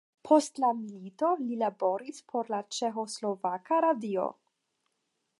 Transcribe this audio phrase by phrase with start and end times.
[0.27, 4.25] Post la milito li laboris por la Ĉeĥoslovaka radio.